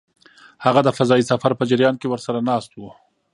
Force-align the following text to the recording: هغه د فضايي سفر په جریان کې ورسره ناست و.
هغه 0.65 0.79
د 0.83 0.89
فضايي 0.97 1.23
سفر 1.31 1.51
په 1.59 1.63
جریان 1.71 1.95
کې 1.99 2.07
ورسره 2.09 2.39
ناست 2.49 2.71
و. 2.75 2.81